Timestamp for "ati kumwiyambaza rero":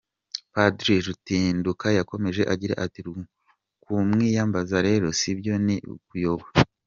2.85-5.07